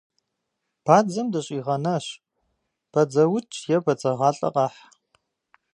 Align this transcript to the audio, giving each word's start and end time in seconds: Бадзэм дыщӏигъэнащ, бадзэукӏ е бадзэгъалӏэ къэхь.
Бадзэм 0.85 1.27
дыщӏигъэнащ, 1.33 2.05
бадзэукӏ 2.91 3.55
е 3.75 3.77
бадзэгъалӏэ 3.83 4.49
къэхь. 4.55 4.79